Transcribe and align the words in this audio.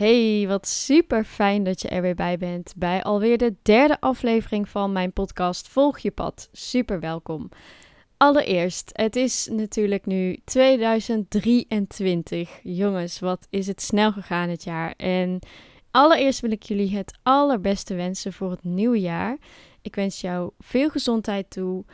Hey, 0.00 0.44
wat 0.48 0.68
super 0.68 1.24
fijn 1.24 1.64
dat 1.64 1.80
je 1.80 1.88
er 1.88 2.02
weer 2.02 2.14
bij 2.14 2.38
bent 2.38 2.72
bij 2.76 3.02
alweer 3.02 3.38
de 3.38 3.54
derde 3.62 4.00
aflevering 4.00 4.68
van 4.68 4.92
mijn 4.92 5.12
podcast 5.12 5.68
Volg 5.68 5.98
je 5.98 6.10
pad. 6.10 6.48
Super 6.52 7.00
welkom. 7.00 7.48
Allereerst, 8.16 8.90
het 8.92 9.16
is 9.16 9.48
natuurlijk 9.52 10.06
nu 10.06 10.40
2023. 10.44 12.60
Jongens, 12.62 13.18
wat 13.18 13.46
is 13.50 13.66
het 13.66 13.82
snel 13.82 14.12
gegaan 14.12 14.48
het 14.48 14.64
jaar. 14.64 14.94
En 14.96 15.38
allereerst 15.90 16.40
wil 16.40 16.50
ik 16.50 16.62
jullie 16.62 16.96
het 16.96 17.18
allerbeste 17.22 17.94
wensen 17.94 18.32
voor 18.32 18.50
het 18.50 18.64
nieuwe 18.64 19.00
jaar. 19.00 19.38
Ik 19.82 19.94
wens 19.94 20.20
jou 20.20 20.50
veel 20.58 20.90
gezondheid 20.90 21.50
toe 21.50 21.84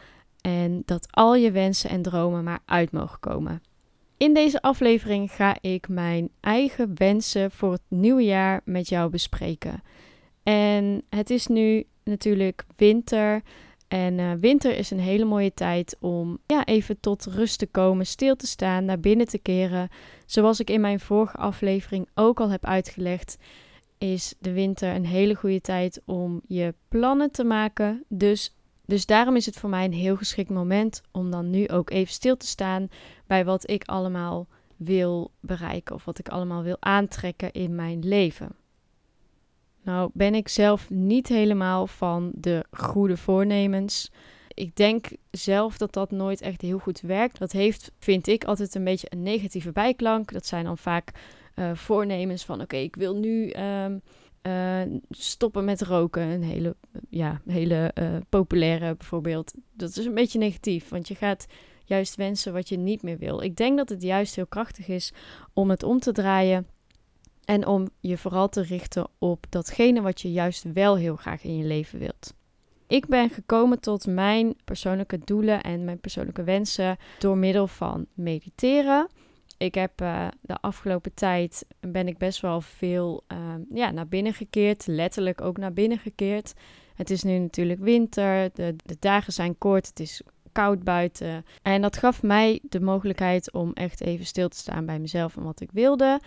en 0.41 0.83
dat 0.85 1.07
al 1.11 1.35
je 1.35 1.51
wensen 1.51 1.91
en 1.91 2.03
dromen 2.03 2.45
maar 2.45 2.61
uit 2.65 2.93
mogen 2.93 3.21
komen. 3.21 3.63
In 4.17 4.35
deze 4.35 4.63
aflevering 4.63 5.33
ga 5.33 5.57
ik 5.61 5.89
mijn 5.89 6.29
eigen 6.41 6.91
wensen 6.95 7.51
voor 7.51 7.73
het 7.73 7.83
nieuwe 7.89 8.25
jaar 8.25 8.61
met 8.65 8.89
jou 8.89 9.11
bespreken. 9.11 9.83
En 10.43 11.03
het 11.09 11.31
is 11.31 11.47
nu 11.47 11.85
natuurlijk 12.05 12.65
winter. 12.77 13.43
En 13.89 14.19
uh, 14.19 14.33
winter 14.41 14.77
is 14.77 14.91
een 14.91 15.01
hele 15.01 15.25
mooie 15.25 15.55
tijd 15.55 15.97
om 16.01 16.39
ja, 16.47 16.65
even 16.65 17.01
tot 17.01 17.25
rust 17.25 17.59
te 17.59 17.67
komen, 17.67 18.07
stil 18.07 18.37
te 18.37 18.47
staan, 18.47 18.85
naar 18.85 19.01
binnen 19.01 19.27
te 19.27 19.39
keren. 19.39 19.89
Zoals 20.27 20.61
ik 20.61 20.71
in 20.71 20.81
mijn 20.81 21.01
vorige 21.01 21.37
aflevering 21.37 22.09
ook 22.15 22.41
al 22.41 22.51
heb 22.51 22.65
uitgelegd, 22.65 23.37
is 23.99 24.35
de 24.39 24.53
winter 24.53 24.95
een 24.95 25.07
hele 25.07 25.35
goede 25.35 25.61
tijd 25.61 26.03
om 26.05 26.41
je 26.47 26.75
plannen 26.89 27.31
te 27.31 27.45
maken. 27.45 28.05
Dus 28.09 28.56
dus 28.87 29.07
daarom 29.07 29.37
is 29.37 29.47
het 29.47 29.57
voor 29.57 29.71
mij 29.71 29.85
een 29.85 29.93
heel 29.93 30.17
geschikt 30.17 30.51
moment 30.51 31.03
om 31.11 31.31
dan 31.31 31.51
nu 31.51 31.69
ook 31.69 31.91
even 31.91 32.13
stil 32.13 32.37
te 32.37 32.47
staan 32.47 32.89
bij 33.27 33.45
wat 33.45 33.71
ik 33.71 33.85
allemaal 33.85 34.47
wil 34.77 35.31
bereiken 35.41 35.95
of 35.95 36.05
wat 36.05 36.19
ik 36.19 36.29
allemaal 36.29 36.63
wil 36.63 36.77
aantrekken 36.81 37.53
in 37.53 37.75
mijn 37.75 38.09
leven. 38.09 38.57
Nou, 39.83 40.11
ben 40.13 40.35
ik 40.35 40.49
zelf 40.49 40.91
niet 40.91 41.29
helemaal 41.29 41.87
van 41.87 42.31
de 42.35 42.65
goede 42.71 43.17
voornemens. 43.17 44.11
Ik 44.49 44.77
denk 44.77 45.07
zelf 45.31 45.79
dat 45.79 45.93
dat 45.93 46.11
nooit 46.11 46.41
echt 46.41 46.61
heel 46.61 46.79
goed 46.79 47.01
werkt. 47.01 47.39
Dat 47.39 47.53
heeft, 47.53 47.93
vind 47.99 48.27
ik, 48.27 48.45
altijd 48.45 48.75
een 48.75 48.85
beetje 48.85 49.07
een 49.11 49.23
negatieve 49.23 49.73
bijklank. 49.73 50.33
Dat 50.33 50.47
zijn 50.47 50.65
dan 50.65 50.79
vaak 50.79 51.13
uh, 51.55 51.75
voornemens 51.75 52.45
van: 52.45 52.61
oké, 52.61 52.77
ik 52.77 52.97
wil 52.97 53.17
nu 53.17 53.53
um, 53.53 54.03
uh, 54.47 54.99
stoppen 55.11 55.65
met 55.65 55.83
roken. 55.83 56.23
Een 56.23 56.43
hele, 56.43 56.77
ja, 57.09 57.41
hele 57.47 57.93
uh, 57.95 58.17
populaire 58.29 58.97
bijvoorbeeld. 58.97 59.53
Dat 59.73 59.97
is 59.97 60.05
een 60.05 60.15
beetje 60.15 60.39
negatief, 60.39 60.89
want 60.89 61.09
je 61.09 61.15
gaat 61.15 61.47
juist 61.85 62.17
wensen 62.17 62.53
wat 62.53 62.69
je 62.69 62.77
niet 62.77 63.03
meer 63.03 63.19
wil. 63.19 63.43
Ik 63.43 63.57
denk 63.57 63.77
dat 63.77 63.89
het 63.89 64.03
juist 64.03 64.37
heel 64.37 64.47
krachtig 64.47 64.89
is 64.89 65.13
om 65.53 65.71
het 65.71 65.83
om 65.83 65.99
te 65.99 66.13
draaien. 66.13 66.67
En 67.45 67.67
om 67.67 67.89
je 68.01 68.19
vooral 68.19 68.49
te 68.49 68.63
richten 68.63 69.09
op 69.19 69.47
datgene 69.49 70.01
wat 70.01 70.21
je 70.21 70.33
juist 70.33 70.73
wel 70.73 70.97
heel 70.97 71.17
graag 71.17 71.45
in 71.45 71.57
je 71.57 71.65
leven 71.65 71.99
wilt. 71.99 72.35
Ik 72.87 73.07
ben 73.07 73.31
gekomen 73.31 73.81
tot 73.81 74.07
mijn 74.07 74.55
persoonlijke 74.65 75.19
doelen 75.25 75.63
en 75.63 75.85
mijn 75.85 76.01
persoonlijke 76.01 76.43
wensen 76.43 76.97
door 77.19 77.37
middel 77.37 77.67
van 77.67 78.07
mediteren 78.15 79.09
ik 79.57 79.75
heb 79.75 80.01
uh, 80.01 80.29
de 80.41 80.61
afgelopen 80.61 81.15
tijd 81.15 81.67
ben 81.81 82.09
ik 82.09 82.19
best 82.19 82.41
wel 82.41 82.61
veel 82.61 83.25
uh, 83.33 83.39
ja, 83.71 83.91
naar 83.91 84.09
binnen 84.09 84.35
gekeerd. 84.35 84.87
Letterlijk 84.87 85.41
ook 85.41 85.59
naar 85.59 85.73
binnen 85.73 85.99
gekeerd. 85.99 86.53
Het 86.95 87.11
is 87.11 87.23
nu 87.23 87.39
natuurlijk 87.39 87.81
winter. 87.81 88.51
De, 88.55 88.77
de 88.85 88.97
dagen 88.99 89.33
zijn 89.33 89.59
kort. 89.59 89.87
Het 89.87 90.01
is 90.01 90.23
koud 90.53 90.85
buiten. 90.85 91.45
En 91.63 91.83
dat 91.83 91.97
gaf 91.97 92.23
mij 92.23 92.61
de 92.63 92.81
mogelijkheid 92.81 93.53
om 93.53 93.73
echt 93.73 94.01
even 94.01 94.27
stil 94.27 94.49
te 94.49 94.57
staan 94.57 94.87
bij 94.87 94.99
mezelf 94.99 95.37
en 95.37 95.43
wat 95.43 95.61
ik 95.61 95.71
wilde. 95.73 96.21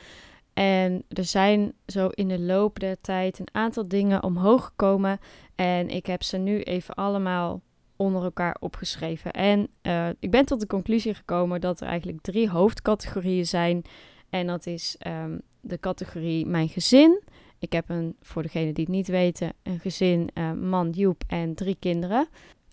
En 0.54 1.04
er 1.10 1.26
zijn 1.26 1.74
zo 1.86 2.08
in 2.08 2.28
de 2.28 2.40
loop 2.40 2.80
der 2.80 3.02
tijd 3.02 3.40
een 3.40 3.48
aantal 3.52 3.88
dingen 3.88 4.24
omhoog 4.24 4.66
gekomen. 4.66 5.20
En 5.56 5.90
ik 5.90 6.06
heb 6.06 6.24
ze 6.24 6.38
nu 6.38 6.62
even 6.62 6.96
allemaal 6.96 7.62
onder 8.00 8.24
elkaar 8.24 8.56
opgeschreven. 8.60 9.32
En 9.32 9.68
uh, 9.84 10.08
ik 10.20 10.32
ben 10.32 10.46
tot 10.46 10.60
de 10.60 10.68
conclusie 10.68 11.14
gekomen 11.14 11.62
dat 11.62 11.82
er 11.82 11.88
eigenlijk 11.88 12.22
drie 12.22 12.50
hoofdcategorieën 12.50 13.46
zijn. 13.46 13.82
En 14.30 14.48
dat 14.48 14.66
is 14.66 14.96
um, 15.08 15.42
de 15.62 15.80
categorie 15.80 16.46
mijn 16.46 16.70
gezin. 16.70 17.22
Ik 17.60 17.72
heb 17.72 17.90
een, 17.90 18.16
voor 18.22 18.42
degenen 18.42 18.74
die 18.74 18.84
het 18.84 18.94
niet 18.94 19.08
weten, 19.08 19.54
een 19.64 19.80
gezin, 19.80 20.30
uh, 20.34 20.52
man 20.52 20.90
Joep 20.90 21.24
en 21.28 21.56
drie 21.56 21.78
kinderen. 21.80 22.28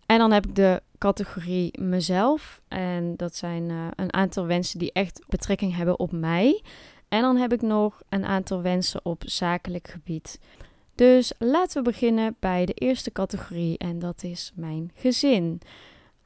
En 0.07 0.19
dan 0.19 0.33
heb 0.33 0.47
ik 0.47 0.55
de 0.55 0.83
categorie 0.99 1.81
mezelf. 1.81 2.61
En 2.69 3.17
dat 3.17 3.37
zijn 3.37 3.71
uh, 3.71 3.87
een 3.95 4.13
aantal 4.13 4.47
wensen 4.47 4.79
die 4.79 4.93
echt 4.93 5.25
betrekking 5.29 5.77
hebben 5.77 5.99
op 5.99 6.13
mij. 6.13 6.63
En 7.09 7.21
dan 7.21 7.37
heb 7.37 7.53
ik 7.53 7.63
nog 7.63 8.03
een 8.09 8.25
aantal 8.25 8.63
wensen 8.63 9.01
op 9.05 9.23
zakelijk 9.27 9.89
gebied. 9.89 10.39
Dus 10.97 11.33
laten 11.39 11.77
we 11.85 11.91
beginnen 11.91 12.37
bij 12.41 12.67
de 12.67 12.73
eerste 12.73 13.13
categorie 13.13 13.79
en 13.79 13.99
dat 13.99 14.23
is 14.23 14.53
mijn 14.55 14.91
gezin. 14.95 15.61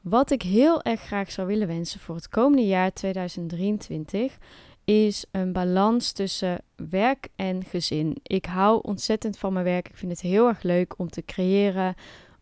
Wat 0.00 0.30
ik 0.30 0.42
heel 0.42 0.82
erg 0.82 1.00
graag 1.00 1.30
zou 1.30 1.46
willen 1.46 1.66
wensen 1.66 2.00
voor 2.00 2.14
het 2.14 2.28
komende 2.28 2.66
jaar 2.66 2.92
2023 2.92 4.38
is 4.84 5.24
een 5.30 5.52
balans 5.52 6.12
tussen 6.12 6.58
werk 6.90 7.28
en 7.36 7.64
gezin. 7.64 8.16
Ik 8.22 8.44
hou 8.44 8.80
ontzettend 8.82 9.38
van 9.38 9.52
mijn 9.52 9.64
werk. 9.64 9.88
Ik 9.88 9.96
vind 9.96 10.12
het 10.12 10.20
heel 10.20 10.48
erg 10.48 10.62
leuk 10.62 10.94
om 10.96 11.10
te 11.10 11.24
creëren, 11.24 11.94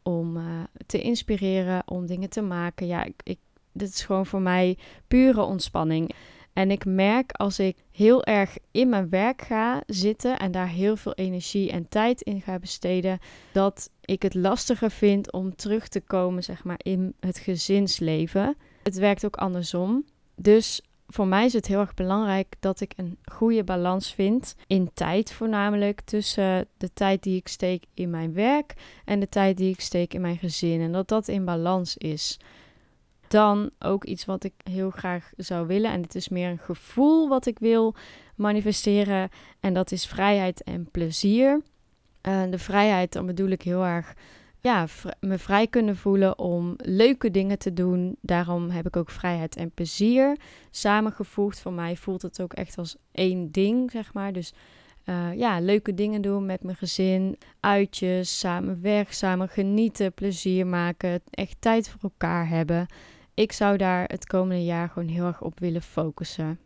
om 0.03 0.37
uh, 0.37 0.45
te 0.87 1.01
inspireren, 1.01 1.83
om 1.87 2.07
dingen 2.07 2.31
te 2.31 2.43
maken. 2.43 2.87
Ja, 2.87 3.05
ik, 3.05 3.21
ik, 3.23 3.39
dit 3.73 3.89
is 3.89 4.05
gewoon 4.05 4.27
voor 4.27 4.43
mij 4.43 4.79
pure 5.07 5.43
ontspanning. 5.43 6.15
En 6.59 6.71
ik 6.71 6.85
merk 6.85 7.33
als 7.33 7.59
ik 7.59 7.77
heel 7.91 8.25
erg 8.25 8.57
in 8.71 8.89
mijn 8.89 9.09
werk 9.09 9.43
ga 9.43 9.83
zitten 9.87 10.39
en 10.39 10.51
daar 10.51 10.69
heel 10.69 10.97
veel 10.97 11.15
energie 11.15 11.71
en 11.71 11.89
tijd 11.89 12.21
in 12.21 12.41
ga 12.41 12.59
besteden, 12.59 13.19
dat 13.53 13.91
ik 14.01 14.23
het 14.23 14.35
lastiger 14.35 14.91
vind 14.91 15.33
om 15.33 15.57
terug 15.57 15.89
te 15.89 16.01
komen, 16.01 16.43
zeg 16.43 16.65
maar, 16.65 16.81
in 16.83 17.15
het 17.21 17.39
gezinsleven. 17.39 18.57
Het 18.83 18.99
werkt 18.99 19.25
ook 19.25 19.37
andersom. 19.37 20.05
Dus 20.35 20.83
voor 21.07 21.27
mij 21.27 21.45
is 21.45 21.53
het 21.53 21.67
heel 21.67 21.81
erg 21.81 21.95
belangrijk 21.95 22.55
dat 22.61 22.81
ik 22.81 22.93
een 22.97 23.19
goede 23.33 23.65
balans 23.65 24.15
vind 24.15 24.55
in 24.67 24.91
tijd 24.95 25.33
voornamelijk 25.33 26.01
tussen 26.01 26.67
de 26.77 26.93
tijd 26.93 27.23
die 27.23 27.37
ik 27.37 27.49
steek 27.49 27.85
in 27.95 28.11
mijn 28.11 28.33
werk 28.33 28.75
en 29.05 29.21
de 29.21 29.29
tijd 29.29 29.57
die 29.57 29.73
ik 29.73 29.81
steek 29.81 30.15
in 30.15 30.21
mijn 30.21 30.39
gezin 30.39 30.81
en 30.81 30.93
dat 30.93 31.09
dat 31.09 31.29
in 31.29 31.45
balans 31.45 31.97
is. 31.97 32.39
Dan 33.29 33.71
ook 33.79 34.05
iets 34.05 34.25
wat 34.25 34.45
ik 34.45 34.53
heel 34.63 34.91
graag 34.91 35.33
zou 35.37 35.67
willen. 35.67 35.91
En 35.91 36.03
dit 36.03 36.15
is 36.15 36.29
meer 36.29 36.51
een 36.51 36.59
gevoel 36.59 37.29
wat 37.29 37.47
ik 37.47 37.59
wil 37.59 37.95
manifesteren. 38.35 39.29
En 39.61 39.75
dat 39.75 39.93
is 39.93 40.07
vrijheid 40.07 40.63
en 40.63 40.91
plezier. 40.91 41.61
Uh, 42.23 42.43
de 42.51 42.59
vrijheid, 42.59 43.13
dan 43.13 43.27
bedoel 43.27 43.49
ik 43.49 43.63
heel 43.63 43.85
erg 43.85 44.15
ja, 44.61 44.87
me 45.21 45.39
vrij 45.39 45.67
kunnen 45.67 45.97
voelen 45.97 46.39
om 46.39 46.75
leuke 46.77 47.31
dingen 47.31 47.59
te 47.59 47.73
doen. 47.73 48.17
Daarom 48.21 48.71
heb 48.71 48.87
ik 48.87 48.97
ook 48.97 49.11
vrijheid 49.11 49.57
en 49.57 49.71
plezier 49.71 50.37
samengevoegd. 50.71 51.61
Voor 51.61 51.73
mij 51.73 51.97
voelt 51.97 52.23
het 52.23 52.43
ook 52.43 52.53
echt 52.53 52.79
als 52.79 52.97
één 53.13 53.51
ding, 53.51 53.91
zeg 53.91 54.13
maar. 54.13 54.33
Dus 54.33 54.53
uh, 55.05 55.35
ja, 55.35 55.61
leuke 55.61 55.95
dingen 55.95 56.23
doen 56.23 56.47
met 56.47 56.63
mijn 56.63 56.77
gezin, 56.77 57.39
uitjes, 57.61 58.39
samen 58.39 58.83
weg, 58.83 59.15
samen 59.15 59.49
genieten, 59.49 60.13
plezier 60.13 60.67
maken, 60.67 61.23
echt 61.31 61.57
tijd 61.59 61.89
voor 61.89 62.01
elkaar 62.03 62.49
hebben 62.49 62.87
ik 63.39 63.53
zou 63.53 63.77
daar 63.77 64.05
het 64.09 64.27
komende 64.27 64.65
jaar 64.65 64.89
gewoon 64.89 65.09
heel 65.09 65.25
erg 65.25 65.41
op 65.41 65.59
willen 65.59 65.83
focussen. 65.83 66.59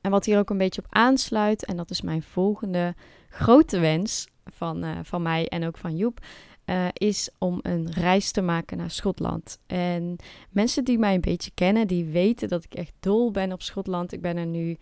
En 0.00 0.10
wat 0.10 0.24
hier 0.24 0.38
ook 0.38 0.50
een 0.50 0.58
beetje 0.58 0.82
op 0.84 0.94
aansluit, 0.94 1.64
en 1.64 1.76
dat 1.76 1.90
is 1.90 2.00
mijn 2.00 2.22
volgende 2.22 2.94
grote 3.28 3.78
wens 3.78 4.28
van, 4.44 4.84
uh, 4.84 4.98
van 5.02 5.22
mij 5.22 5.48
en 5.48 5.66
ook 5.66 5.78
van 5.78 5.96
Joep, 5.96 6.20
uh, 6.66 6.86
is 6.92 7.30
om 7.38 7.58
een 7.62 7.90
reis 7.90 8.30
te 8.30 8.40
maken 8.40 8.76
naar 8.76 8.90
Schotland. 8.90 9.58
En 9.66 10.16
mensen 10.50 10.84
die 10.84 10.98
mij 10.98 11.14
een 11.14 11.20
beetje 11.20 11.50
kennen, 11.54 11.86
die 11.86 12.04
weten 12.04 12.48
dat 12.48 12.64
ik 12.64 12.74
echt 12.74 12.92
dol 13.00 13.30
ben 13.30 13.52
op 13.52 13.62
Schotland. 13.62 14.12
Ik 14.12 14.20
ben 14.20 14.36
er 14.36 14.46
nu 14.46 14.76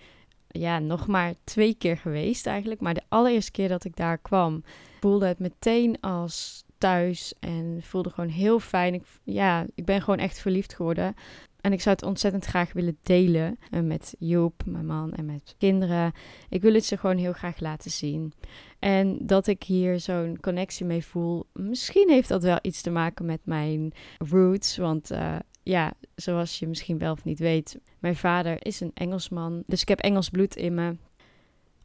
ja, 0.49 0.79
nog 0.79 1.07
maar 1.07 1.35
twee 1.45 1.75
keer 1.75 1.97
geweest 1.97 2.47
eigenlijk. 2.47 2.81
Maar 2.81 2.95
de 2.95 3.05
allereerste 3.09 3.51
keer 3.51 3.69
dat 3.69 3.85
ik 3.85 3.97
daar 3.97 4.19
kwam, 4.19 4.65
voelde 5.01 5.27
het 5.27 5.39
meteen 5.39 6.01
als 6.01 6.65
thuis 6.79 7.35
en 7.41 7.79
voelde 7.83 8.11
gewoon 8.11 8.31
heel 8.31 8.61
fijn. 8.61 8.95
Ik, 8.95 9.03
ja, 9.23 9.67
ik 9.75 9.85
ben 9.85 10.03
gewoon 10.03 10.19
echt 10.19 10.39
verliefd 10.39 10.75
geworden. 10.75 11.15
En 11.61 11.73
ik 11.73 11.81
zou 11.81 11.95
het 11.95 12.05
ontzettend 12.05 12.45
graag 12.45 12.73
willen 12.73 12.99
delen 13.03 13.59
uh, 13.71 13.81
met 13.81 14.15
Joep, 14.19 14.63
mijn 14.67 14.87
man 14.87 15.13
en 15.13 15.25
met 15.25 15.55
kinderen. 15.59 16.13
Ik 16.49 16.63
wil 16.63 16.75
het 16.75 16.85
ze 16.85 16.97
gewoon 16.97 17.17
heel 17.17 17.33
graag 17.33 17.61
laten 17.61 17.91
zien. 17.91 18.33
En 18.79 19.19
dat 19.21 19.47
ik 19.47 19.63
hier 19.63 20.01
zo'n 20.01 20.39
connectie 20.41 20.87
mee 20.87 21.05
voel, 21.05 21.47
misschien 21.53 22.11
heeft 22.11 22.29
dat 22.29 22.43
wel 22.43 22.59
iets 22.63 22.83
te 22.83 22.91
maken 22.91 23.25
met 23.25 23.41
mijn 23.45 23.93
roots. 24.19 24.77
Want 24.77 25.13
uh, 25.13 25.37
ja, 25.63 25.93
zoals 26.15 26.59
je 26.59 26.67
misschien 26.67 26.99
wel 26.99 27.13
of 27.13 27.25
niet 27.25 27.39
weet, 27.39 27.79
mijn 27.99 28.17
vader 28.17 28.67
is 28.67 28.81
een 28.81 28.91
Engelsman. 28.95 29.63
Dus 29.67 29.81
ik 29.81 29.89
heb 29.89 30.01
Engels 30.01 30.29
bloed 30.29 30.57
in 30.57 30.75
me. 30.75 30.97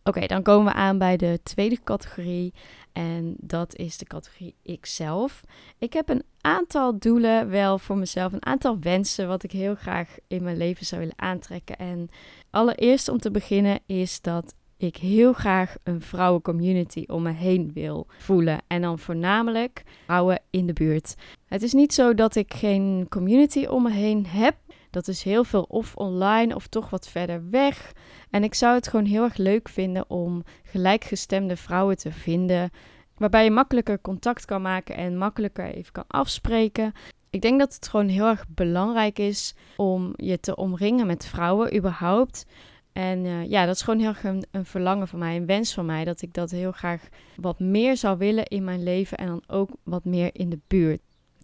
Oké, 0.04 0.26
dan 0.26 0.44
komen 0.44 0.74
we 0.74 0.80
aan 0.80 0.98
bij 0.98 1.18
de 1.18 1.40
tweede 1.44 1.84
categorie. 1.84 2.54
En 2.92 3.36
dat 3.38 3.76
is 3.76 3.98
de 3.98 4.06
categorie 4.06 4.56
ikzelf. 4.64 5.44
Ik 5.78 5.94
heb 5.94 6.10
een 6.10 6.24
aantal 6.42 7.00
doelen 7.00 7.50
wel 7.50 7.78
voor 7.78 7.98
mezelf, 7.98 8.34
een 8.34 8.46
aantal 8.46 8.80
wensen 8.80 9.28
wat 9.28 9.44
ik 9.44 9.52
heel 9.52 9.76
graag 9.76 10.16
in 10.28 10.44
mijn 10.44 10.58
leven 10.58 10.86
zou 10.86 11.02
willen 11.02 11.20
aantrekken. 11.20 11.78
En 11.78 12.10
allereerst 12.50 13.08
om 13.08 13.18
te 13.18 13.32
beginnen 13.32 13.80
is 13.86 14.22
dat 14.22 14.54
ik 14.78 14.98
heel 14.98 15.34
graag 15.34 15.76
een 15.84 16.02
vrouwencommunity 16.02 17.04
om 17.08 17.22
me 17.22 17.32
heen 17.32 17.72
wil 17.74 18.08
voelen. 18.18 18.62
En 18.68 18.82
dan 18.82 19.00
voornamelijk 19.00 19.84
vrouwen 20.06 20.42
in 20.50 20.66
de 20.66 20.74
buurt. 20.74 21.16
Het 21.46 21.62
is 21.62 21.74
niet 21.74 21.94
zo 21.94 22.14
dat 22.14 22.36
ik 22.36 22.54
geen 22.54 23.06
community 23.10 23.66
om 23.66 23.84
me 23.84 23.92
heen 23.92 24.26
heb. 24.26 24.56
Dat 24.92 25.08
is 25.08 25.24
heel 25.24 25.44
veel 25.44 25.66
of 25.68 25.96
online 25.96 26.56
of 26.56 26.68
toch 26.68 26.90
wat 26.90 27.08
verder 27.08 27.50
weg. 27.50 27.92
En 28.30 28.44
ik 28.44 28.54
zou 28.54 28.76
het 28.76 28.88
gewoon 28.88 29.06
heel 29.06 29.24
erg 29.24 29.38
leuk 29.38 29.70
vinden 29.70 30.10
om 30.10 30.44
gelijkgestemde 30.64 31.56
vrouwen 31.56 31.98
te 31.98 32.12
vinden. 32.12 32.70
Waarbij 33.18 33.44
je 33.44 33.52
makkelijker 33.52 34.02
contact 34.02 34.46
kan 34.46 34.62
maken 34.62 34.96
en 34.96 35.18
makkelijker 35.18 35.66
even 35.66 35.92
kan 35.92 36.04
afspreken. 36.08 36.94
Ik 37.30 37.42
denk 37.42 37.60
dat 37.60 37.74
het 37.74 37.88
gewoon 37.88 38.08
heel 38.08 38.28
erg 38.28 38.46
belangrijk 38.48 39.20
is 39.20 39.56
om 39.76 40.14
je 40.16 40.40
te 40.40 40.56
omringen 40.56 41.08
met 41.08 41.26
vrouwen 41.26 41.76
überhaupt. 41.76 42.46
En 42.94 43.26
uh, 43.26 43.50
ja, 43.50 43.66
dat 43.66 43.76
is 43.76 43.82
gewoon 43.82 44.00
heel 44.00 44.10
erg 44.10 44.24
een, 44.24 44.46
een, 44.52 44.66
verlangen 44.66 45.08
van 45.08 45.20
mij, 45.20 45.36
een 45.36 45.46
wens 45.46 45.74
van 45.74 45.86
mij, 45.86 46.06
dat 46.06 46.22
ik 46.22 46.34
dat 46.34 46.52
heel 46.52 46.72
graag 46.72 47.08
wat 47.36 47.60
meer 47.60 47.98
zou 47.98 48.18
willen 48.18 48.46
in 48.46 48.64
mijn 48.64 48.84
leven 48.84 49.18
en 49.18 49.28
dan 49.28 49.44
ook 49.48 49.70
wat 49.84 50.06
meer 50.06 50.30
in 50.34 50.50
de 50.50 50.60
buurt. 50.68 51.02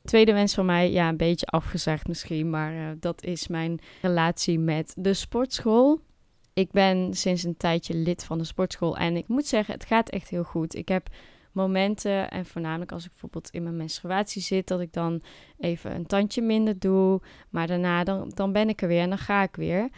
Tweede 0.07 0.33
wens 0.33 0.53
van 0.53 0.65
mij, 0.65 0.91
ja, 0.91 1.09
een 1.09 1.17
beetje 1.17 1.45
afgezegd 1.45 2.07
misschien, 2.07 2.49
maar 2.49 2.73
uh, 2.73 2.87
dat 2.99 3.23
is 3.23 3.47
mijn 3.47 3.79
relatie 4.01 4.59
met 4.59 4.93
de 4.97 5.13
sportschool. 5.13 5.99
Ik 6.53 6.71
ben 6.71 7.13
sinds 7.13 7.43
een 7.43 7.57
tijdje 7.57 7.93
lid 7.93 8.23
van 8.23 8.37
de 8.37 8.43
sportschool 8.43 8.97
en 8.97 9.15
ik 9.15 9.27
moet 9.27 9.45
zeggen, 9.45 9.73
het 9.73 9.85
gaat 9.85 10.09
echt 10.09 10.29
heel 10.29 10.43
goed. 10.43 10.75
Ik 10.75 10.87
heb 10.87 11.07
momenten 11.51 12.29
en 12.29 12.45
voornamelijk 12.45 12.91
als 12.91 13.03
ik 13.03 13.09
bijvoorbeeld 13.09 13.49
in 13.49 13.63
mijn 13.63 13.77
menstruatie 13.77 14.41
zit, 14.41 14.67
dat 14.67 14.79
ik 14.79 14.93
dan 14.93 15.21
even 15.59 15.95
een 15.95 16.05
tandje 16.05 16.41
minder 16.41 16.79
doe, 16.79 17.21
maar 17.49 17.67
daarna 17.67 18.03
dan, 18.03 18.31
dan 18.35 18.51
ben 18.51 18.69
ik 18.69 18.81
er 18.81 18.87
weer 18.87 19.01
en 19.01 19.09
dan 19.09 19.17
ga 19.17 19.43
ik 19.43 19.55
weer. 19.55 19.89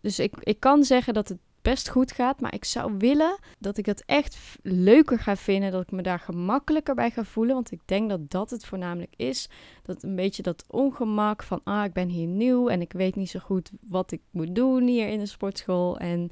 Dus 0.00 0.18
ik, 0.18 0.34
ik 0.40 0.60
kan 0.60 0.84
zeggen 0.84 1.14
dat 1.14 1.28
het 1.28 1.38
best 1.64 1.88
goed 1.88 2.12
gaat. 2.12 2.40
Maar 2.40 2.54
ik 2.54 2.64
zou 2.64 2.94
willen 2.98 3.38
dat 3.58 3.76
ik 3.76 3.86
het 3.86 4.04
echt 4.06 4.38
leuker 4.62 5.18
ga 5.18 5.36
vinden. 5.36 5.70
Dat 5.70 5.82
ik 5.82 5.90
me 5.90 6.02
daar 6.02 6.18
gemakkelijker 6.18 6.94
bij 6.94 7.10
ga 7.10 7.24
voelen. 7.24 7.54
Want 7.54 7.70
ik 7.70 7.80
denk 7.84 8.08
dat 8.08 8.30
dat 8.30 8.50
het 8.50 8.64
voornamelijk 8.64 9.14
is. 9.16 9.48
Dat 9.82 10.02
een 10.02 10.16
beetje 10.16 10.42
dat 10.42 10.64
ongemak 10.68 11.42
van, 11.42 11.60
ah, 11.64 11.84
ik 11.84 11.92
ben 11.92 12.08
hier 12.08 12.26
nieuw 12.26 12.68
en 12.68 12.80
ik 12.80 12.92
weet 12.92 13.16
niet 13.16 13.30
zo 13.30 13.38
goed 13.38 13.70
wat 13.88 14.12
ik 14.12 14.20
moet 14.30 14.54
doen 14.54 14.86
hier 14.86 15.08
in 15.08 15.18
de 15.18 15.26
sportschool. 15.26 15.98
En 15.98 16.30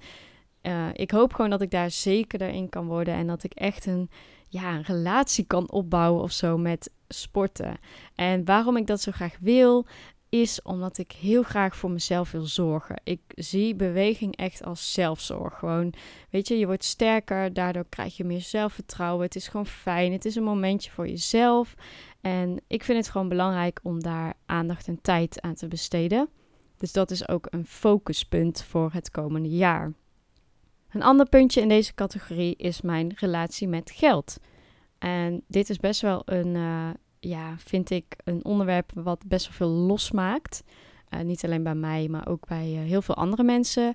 uh, 0.63 0.89
ik 0.93 1.11
hoop 1.11 1.33
gewoon 1.33 1.51
dat 1.51 1.63
ik 1.63 1.71
daar 1.71 1.91
zekerder 1.91 2.49
in 2.49 2.69
kan 2.69 2.87
worden. 2.87 3.15
En 3.15 3.27
dat 3.27 3.45
ik 3.45 3.53
echt 3.55 3.87
een, 3.87 4.11
ja, 4.49 4.75
een 4.75 4.83
relatie 4.83 5.45
kan 5.45 5.71
opbouwen 5.71 6.23
of 6.23 6.33
zo 6.33 6.59
met 6.59 6.91
sporten. 7.09 7.79
En 8.15 8.45
waarom 8.45 8.77
ik 8.77 8.87
dat 8.87 9.01
zo 9.01 9.13
graag 9.13 9.37
wil, 9.41 9.87
is 10.33 10.63
omdat 10.63 10.99
ik 10.99 11.13
heel 11.13 11.43
graag 11.43 11.77
voor 11.77 11.91
mezelf 11.91 12.31
wil 12.31 12.47
zorgen. 12.47 13.01
Ik 13.05 13.21
zie 13.29 13.75
beweging 13.75 14.37
echt 14.37 14.65
als 14.65 14.93
zelfzorg. 14.93 15.59
Gewoon, 15.59 15.93
weet 16.31 16.49
je, 16.49 16.59
je 16.59 16.67
wordt 16.67 16.85
sterker, 16.85 17.53
daardoor 17.53 17.87
krijg 17.89 18.17
je 18.17 18.25
meer 18.25 18.41
zelfvertrouwen. 18.41 19.25
Het 19.25 19.37
is 19.37 19.49
gewoon 19.49 19.67
fijn. 19.67 20.13
Het 20.13 20.25
is 20.25 20.37
een 20.37 20.43
momentje 20.43 20.91
voor 20.91 21.09
jezelf. 21.09 21.75
En 22.21 22.61
ik 22.67 22.85
vind 22.85 22.99
het 22.99 23.09
gewoon 23.09 23.29
belangrijk 23.29 23.81
om 23.83 24.03
daar 24.03 24.35
aandacht 24.47 24.89
en 24.89 25.01
tijd 25.03 25.41
aan 25.41 25.55
te 25.55 25.69
besteden. 25.69 26.29
Dus 26.77 26.93
dat 26.93 27.11
is 27.11 27.29
ook 27.29 27.47
een 27.51 27.67
focuspunt 27.67 28.63
voor 28.63 28.93
het 28.93 29.11
komende 29.11 29.49
jaar. 29.49 29.93
Een 30.91 31.03
ander 31.03 31.29
puntje 31.29 31.61
in 31.61 31.69
deze 31.69 31.95
categorie 31.95 32.57
is 32.57 32.81
mijn 32.81 33.13
relatie 33.17 33.69
met 33.69 33.91
geld. 33.91 34.39
En 34.99 35.43
dit 35.47 35.71
is 35.71 35.79
best 35.79 36.01
wel 36.01 36.23
een, 36.25 36.55
uh, 36.55 36.91
ja, 37.25 37.55
vind 37.59 37.91
ik 37.91 38.17
een 38.25 38.45
onderwerp 38.45 38.91
wat 38.95 39.25
best 39.27 39.47
wel 39.47 39.57
veel 39.57 39.77
losmaakt. 39.87 40.65
Uh, 41.11 41.21
niet 41.21 41.45
alleen 41.45 41.63
bij 41.63 41.75
mij, 41.75 42.09
maar 42.09 42.29
ook 42.29 42.47
bij 42.47 42.73
uh, 42.73 42.81
heel 42.81 43.03
veel 43.03 43.15
andere 43.15 43.43
mensen. 43.43 43.95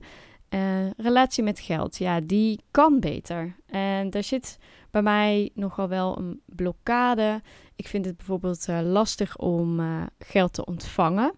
Uh, 0.49 0.89
relatie 0.97 1.43
met 1.43 1.59
geld, 1.59 1.97
ja, 1.97 2.19
die 2.19 2.59
kan 2.71 2.99
beter. 2.99 3.55
En 3.65 4.09
daar 4.09 4.23
zit 4.23 4.59
bij 4.91 5.01
mij 5.01 5.49
nogal 5.53 5.87
wel 5.87 6.17
een 6.17 6.41
blokkade. 6.45 7.41
Ik 7.75 7.87
vind 7.87 8.05
het 8.05 8.17
bijvoorbeeld 8.17 8.67
lastig 8.83 9.37
om 9.37 9.81
geld 10.19 10.53
te 10.53 10.65
ontvangen. 10.65 11.33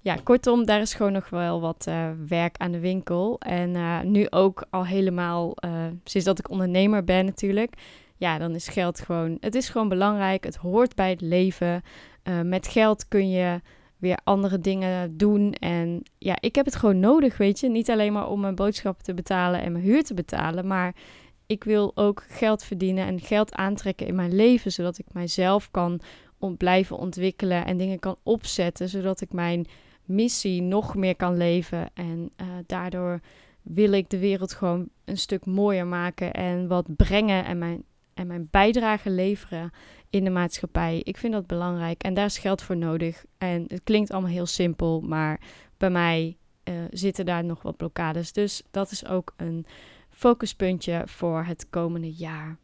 Ja, 0.00 0.16
kortom, 0.22 0.64
daar 0.64 0.80
is 0.80 0.94
gewoon 0.94 1.12
nog 1.12 1.28
wel 1.28 1.60
wat 1.60 1.90
werk 2.26 2.56
aan 2.56 2.72
de 2.72 2.78
winkel. 2.78 3.38
En 3.38 4.10
nu 4.10 4.26
ook 4.30 4.66
al 4.70 4.86
helemaal, 4.86 5.54
sinds 6.04 6.26
dat 6.26 6.38
ik 6.38 6.50
ondernemer 6.50 7.04
ben 7.04 7.24
natuurlijk, 7.24 7.74
ja, 8.22 8.38
dan 8.38 8.54
is 8.54 8.68
geld 8.68 9.00
gewoon, 9.00 9.36
het 9.40 9.54
is 9.54 9.68
gewoon 9.68 9.88
belangrijk. 9.88 10.44
Het 10.44 10.56
hoort 10.56 10.94
bij 10.94 11.10
het 11.10 11.20
leven. 11.20 11.82
Uh, 12.24 12.40
met 12.40 12.66
geld 12.66 13.08
kun 13.08 13.30
je 13.30 13.60
weer 13.96 14.18
andere 14.24 14.58
dingen 14.58 15.16
doen. 15.16 15.52
En 15.52 16.02
ja, 16.18 16.36
ik 16.40 16.54
heb 16.54 16.64
het 16.64 16.76
gewoon 16.76 17.00
nodig, 17.00 17.36
weet 17.36 17.60
je. 17.60 17.68
Niet 17.68 17.90
alleen 17.90 18.12
maar 18.12 18.28
om 18.28 18.40
mijn 18.40 18.54
boodschappen 18.54 19.04
te 19.04 19.14
betalen 19.14 19.62
en 19.62 19.72
mijn 19.72 19.84
huur 19.84 20.04
te 20.04 20.14
betalen, 20.14 20.66
maar 20.66 20.94
ik 21.46 21.64
wil 21.64 21.92
ook 21.94 22.24
geld 22.28 22.64
verdienen 22.64 23.06
en 23.06 23.20
geld 23.20 23.54
aantrekken 23.54 24.06
in 24.06 24.14
mijn 24.14 24.34
leven, 24.34 24.72
zodat 24.72 24.98
ik 24.98 25.06
mijzelf 25.12 25.70
kan 25.70 26.00
om 26.38 26.56
blijven 26.56 26.96
ontwikkelen 26.96 27.66
en 27.66 27.76
dingen 27.76 27.98
kan 27.98 28.16
opzetten, 28.22 28.88
zodat 28.88 29.20
ik 29.20 29.32
mijn 29.32 29.66
missie 30.04 30.62
nog 30.62 30.94
meer 30.94 31.16
kan 31.16 31.36
leven. 31.36 31.90
En 31.94 32.30
uh, 32.40 32.46
daardoor 32.66 33.20
wil 33.62 33.92
ik 33.92 34.10
de 34.10 34.18
wereld 34.18 34.52
gewoon 34.52 34.88
een 35.04 35.18
stuk 35.18 35.46
mooier 35.46 35.86
maken 35.86 36.32
en 36.32 36.68
wat 36.68 36.96
brengen 36.96 37.44
en 37.44 37.58
mijn 37.58 37.84
en 38.14 38.26
mijn 38.26 38.48
bijdrage 38.50 39.10
leveren 39.10 39.70
in 40.10 40.24
de 40.24 40.30
maatschappij. 40.30 41.00
Ik 41.04 41.16
vind 41.16 41.32
dat 41.32 41.46
belangrijk 41.46 42.02
en 42.02 42.14
daar 42.14 42.24
is 42.24 42.38
geld 42.38 42.62
voor 42.62 42.76
nodig. 42.76 43.24
En 43.38 43.64
het 43.68 43.80
klinkt 43.84 44.10
allemaal 44.10 44.30
heel 44.30 44.46
simpel, 44.46 45.00
maar 45.00 45.40
bij 45.76 45.90
mij 45.90 46.36
uh, 46.64 46.74
zitten 46.90 47.24
daar 47.24 47.44
nog 47.44 47.62
wat 47.62 47.76
blokkades. 47.76 48.32
Dus 48.32 48.62
dat 48.70 48.90
is 48.90 49.06
ook 49.06 49.34
een 49.36 49.66
focuspuntje 50.10 51.02
voor 51.06 51.44
het 51.44 51.66
komende 51.70 52.12
jaar. 52.12 52.58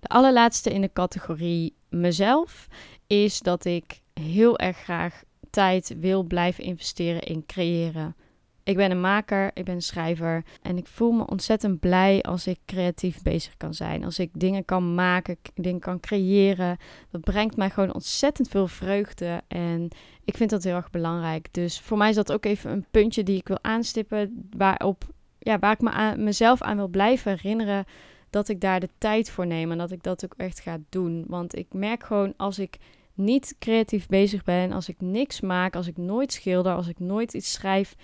De 0.00 0.08
allerlaatste 0.08 0.70
in 0.70 0.80
de 0.80 0.92
categorie 0.92 1.74
mezelf 1.88 2.66
is 3.06 3.40
dat 3.40 3.64
ik 3.64 4.00
heel 4.12 4.58
erg 4.58 4.76
graag 4.76 5.22
tijd 5.50 5.94
wil 6.00 6.22
blijven 6.22 6.64
investeren 6.64 7.22
in 7.22 7.46
creëren. 7.46 8.16
Ik 8.62 8.76
ben 8.76 8.90
een 8.90 9.00
maker, 9.00 9.50
ik 9.54 9.64
ben 9.64 9.74
een 9.74 9.82
schrijver 9.82 10.44
en 10.62 10.76
ik 10.76 10.86
voel 10.86 11.12
me 11.12 11.26
ontzettend 11.26 11.80
blij 11.80 12.22
als 12.22 12.46
ik 12.46 12.58
creatief 12.66 13.22
bezig 13.22 13.56
kan 13.56 13.74
zijn. 13.74 14.04
Als 14.04 14.18
ik 14.18 14.30
dingen 14.32 14.64
kan 14.64 14.94
maken, 14.94 15.38
dingen 15.54 15.80
kan 15.80 16.00
creëren. 16.00 16.76
Dat 17.10 17.20
brengt 17.20 17.56
mij 17.56 17.70
gewoon 17.70 17.94
ontzettend 17.94 18.48
veel 18.48 18.66
vreugde 18.66 19.42
en 19.48 19.88
ik 20.24 20.36
vind 20.36 20.50
dat 20.50 20.64
heel 20.64 20.74
erg 20.74 20.90
belangrijk. 20.90 21.48
Dus 21.50 21.80
voor 21.80 21.96
mij 21.96 22.08
is 22.08 22.14
dat 22.14 22.32
ook 22.32 22.44
even 22.44 22.70
een 22.70 22.86
puntje 22.90 23.22
die 23.22 23.36
ik 23.36 23.48
wil 23.48 23.58
aanstippen 23.62 24.48
waarop, 24.56 25.04
ja, 25.38 25.58
waar 25.58 25.72
ik 25.72 25.80
me 25.80 25.90
aan, 25.90 26.24
mezelf 26.24 26.62
aan 26.62 26.76
wil 26.76 26.88
blijven 26.88 27.30
herinneren 27.32 27.84
dat 28.30 28.48
ik 28.48 28.60
daar 28.60 28.80
de 28.80 28.88
tijd 28.98 29.30
voor 29.30 29.46
neem 29.46 29.72
en 29.72 29.78
dat 29.78 29.90
ik 29.90 30.02
dat 30.02 30.24
ook 30.24 30.34
echt 30.36 30.60
ga 30.60 30.78
doen. 30.88 31.24
Want 31.28 31.56
ik 31.56 31.66
merk 31.72 32.04
gewoon 32.04 32.34
als 32.36 32.58
ik 32.58 32.78
niet 33.14 33.56
creatief 33.58 34.06
bezig 34.06 34.44
ben, 34.44 34.72
als 34.72 34.88
ik 34.88 35.00
niks 35.00 35.40
maak, 35.40 35.76
als 35.76 35.86
ik 35.86 35.96
nooit 35.96 36.32
schilder, 36.32 36.74
als 36.74 36.88
ik 36.88 36.98
nooit 36.98 37.34
iets 37.34 37.52
schrijf, 37.52 37.96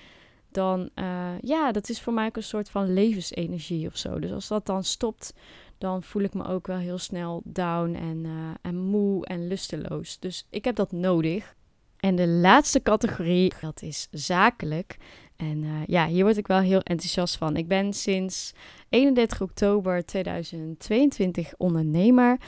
dan 0.57 0.91
uh, 0.95 1.39
ja, 1.41 1.73
dat 1.73 1.89
is 1.89 2.01
voor 2.01 2.13
mij 2.13 2.27
ook 2.27 2.37
een 2.37 2.43
soort 2.43 2.71
van 2.71 2.93
levensenergie 2.95 3.87
of 3.87 3.97
zo. 3.97 4.19
Dus 4.19 4.33
als 4.33 4.49
dat 4.49 4.67
dan 4.67 4.85
stopt, 4.85 5.35
dan 5.79 6.03
voel 6.03 6.23
ik 6.23 6.35
me 6.35 6.47
ook 6.47 6.67
wel 6.67 6.77
heel 6.77 6.99
snel 6.99 7.43
down 7.45 7.95
en, 7.95 8.25
uh, 8.25 8.51
en 8.63 8.77
moe 8.77 9.27
en 9.27 9.49
lusteloos. 9.49 10.19
Dus 10.19 10.47
ik 10.51 10.65
heb 10.65 10.77
dat 10.77 10.93
nodig. 10.93 11.55
En 11.97 12.17
de 12.17 12.29
laatste 12.29 12.83
categorie, 12.83 13.53
dat 13.61 13.83
is 13.83 14.09
zakelijk. 14.11 14.97
En 15.37 15.63
uh, 15.63 15.87
ja, 15.87 16.07
hier 16.07 16.25
word 16.25 16.37
ik 16.37 16.47
wel 16.47 16.61
heel 16.61 16.81
enthousiast 16.81 17.37
van. 17.37 17.57
Ik 17.57 17.69
ben 17.69 17.93
sinds 17.93 18.53
31 18.89 19.41
oktober 19.41 20.05
2022 20.05 21.55
ondernemer. 21.57 22.39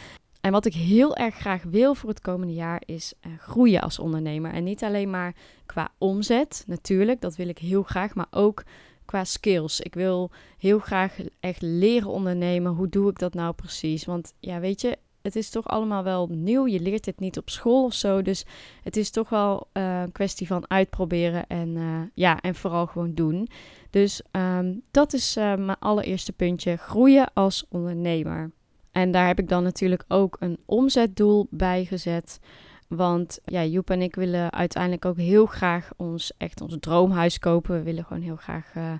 En 0.48 0.54
wat 0.54 0.66
ik 0.66 0.74
heel 0.74 1.16
erg 1.16 1.34
graag 1.34 1.62
wil 1.62 1.94
voor 1.94 2.08
het 2.08 2.20
komende 2.20 2.54
jaar 2.54 2.82
is 2.86 3.14
uh, 3.26 3.32
groeien 3.38 3.80
als 3.80 3.98
ondernemer. 3.98 4.52
En 4.52 4.64
niet 4.64 4.84
alleen 4.84 5.10
maar 5.10 5.34
qua 5.66 5.90
omzet, 5.98 6.64
natuurlijk, 6.66 7.20
dat 7.20 7.36
wil 7.36 7.48
ik 7.48 7.58
heel 7.58 7.82
graag, 7.82 8.14
maar 8.14 8.26
ook 8.30 8.64
qua 9.04 9.24
skills. 9.24 9.80
Ik 9.80 9.94
wil 9.94 10.30
heel 10.58 10.78
graag 10.78 11.16
echt 11.40 11.62
leren 11.62 12.08
ondernemen. 12.08 12.72
Hoe 12.72 12.88
doe 12.88 13.10
ik 13.10 13.18
dat 13.18 13.34
nou 13.34 13.54
precies? 13.54 14.04
Want 14.04 14.34
ja, 14.40 14.60
weet 14.60 14.80
je, 14.80 14.98
het 15.22 15.36
is 15.36 15.50
toch 15.50 15.66
allemaal 15.66 16.02
wel 16.02 16.26
nieuw. 16.26 16.66
Je 16.66 16.80
leert 16.80 17.04
dit 17.04 17.20
niet 17.20 17.38
op 17.38 17.50
school 17.50 17.84
of 17.84 17.94
zo. 17.94 18.22
Dus 18.22 18.46
het 18.82 18.96
is 18.96 19.10
toch 19.10 19.28
wel 19.28 19.68
uh, 19.72 20.00
een 20.00 20.12
kwestie 20.12 20.46
van 20.46 20.70
uitproberen 20.70 21.46
en, 21.46 21.68
uh, 21.68 22.00
ja, 22.14 22.40
en 22.40 22.54
vooral 22.54 22.86
gewoon 22.86 23.14
doen. 23.14 23.48
Dus 23.90 24.22
um, 24.32 24.82
dat 24.90 25.12
is 25.12 25.34
mijn 25.34 25.78
allereerste 25.78 26.32
puntje: 26.32 26.76
groeien 26.76 27.30
als 27.34 27.64
ondernemer. 27.68 28.50
En 28.98 29.10
daar 29.10 29.26
heb 29.26 29.38
ik 29.38 29.48
dan 29.48 29.62
natuurlijk 29.62 30.04
ook 30.08 30.36
een 30.40 30.58
omzetdoel 30.64 31.46
bij 31.50 31.84
gezet. 31.84 32.40
Want 32.88 33.40
ja, 33.44 33.64
Joep 33.64 33.90
en 33.90 34.02
ik 34.02 34.14
willen 34.14 34.52
uiteindelijk 34.52 35.04
ook 35.04 35.16
heel 35.16 35.46
graag 35.46 35.90
ons 35.96 36.32
echt 36.36 36.60
ons 36.60 36.76
droomhuis 36.80 37.38
kopen. 37.38 37.76
We 37.76 37.82
willen 37.82 38.04
gewoon 38.04 38.22
heel 38.22 38.36
graag 38.36 38.74
uh, 38.76 38.92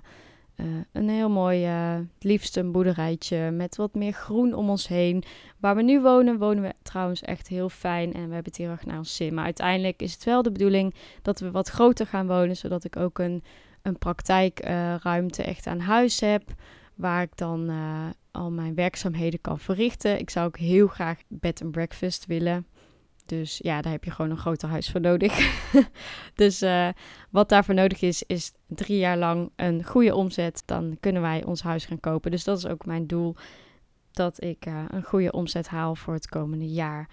uh, 0.55 0.65
een 0.91 1.09
heel 1.09 1.29
mooi, 1.29 1.67
uh, 1.67 1.93
het 1.93 2.23
liefst 2.23 2.57
een 2.57 2.71
boerderijtje 2.71 3.51
met 3.51 3.75
wat 3.75 3.93
meer 3.93 4.11
groen 4.11 4.53
om 4.53 4.69
ons 4.69 4.87
heen. 4.87 5.23
Waar 5.57 5.75
we 5.75 5.81
nu 5.81 6.01
wonen, 6.01 6.37
wonen 6.37 6.63
we 6.63 6.73
trouwens 6.81 7.21
echt 7.21 7.47
heel 7.47 7.69
fijn 7.69 8.13
en 8.13 8.27
we 8.27 8.33
hebben 8.33 8.51
het 8.51 8.57
heel 8.57 8.69
erg 8.69 8.85
naar 8.85 8.97
ons 8.97 9.15
zin. 9.15 9.33
Maar 9.33 9.45
uiteindelijk 9.45 10.01
is 10.01 10.13
het 10.13 10.23
wel 10.23 10.41
de 10.41 10.51
bedoeling 10.51 10.95
dat 11.21 11.39
we 11.39 11.51
wat 11.51 11.69
groter 11.69 12.05
gaan 12.05 12.27
wonen, 12.27 12.57
zodat 12.57 12.83
ik 12.83 12.95
ook 12.95 13.19
een, 13.19 13.43
een 13.81 13.97
praktijkruimte 13.97 15.43
echt 15.43 15.67
aan 15.67 15.79
huis 15.79 16.19
heb. 16.19 16.43
Waar 16.95 17.21
ik 17.21 17.37
dan 17.37 17.71
al 18.39 18.51
mijn 18.51 18.75
werkzaamheden 18.75 19.41
kan 19.41 19.59
verrichten. 19.59 20.19
Ik 20.19 20.29
zou 20.29 20.47
ook 20.47 20.57
heel 20.57 20.87
graag 20.87 21.17
bed 21.27 21.61
and 21.61 21.71
breakfast 21.71 22.25
willen. 22.25 22.65
Dus 23.25 23.59
ja, 23.63 23.81
daar 23.81 23.91
heb 23.91 24.03
je 24.03 24.11
gewoon 24.11 24.31
een 24.31 24.37
groter 24.37 24.69
huis 24.69 24.89
voor 24.89 25.01
nodig. 25.01 25.61
dus 26.35 26.61
uh, 26.63 26.87
wat 27.29 27.49
daarvoor 27.49 27.73
nodig 27.73 28.01
is, 28.01 28.23
is 28.23 28.51
drie 28.67 28.97
jaar 28.97 29.17
lang 29.17 29.51
een 29.55 29.83
goede 29.83 30.15
omzet. 30.15 30.63
Dan 30.65 30.97
kunnen 30.99 31.21
wij 31.21 31.43
ons 31.43 31.61
huis 31.61 31.85
gaan 31.85 31.99
kopen. 31.99 32.31
Dus 32.31 32.43
dat 32.43 32.57
is 32.57 32.67
ook 32.67 32.85
mijn 32.85 33.07
doel. 33.07 33.35
Dat 34.11 34.43
ik 34.43 34.65
uh, 34.65 34.83
een 34.87 35.03
goede 35.03 35.31
omzet 35.31 35.67
haal 35.67 35.95
voor 35.95 36.13
het 36.13 36.27
komende 36.27 36.69
jaar. 36.69 37.09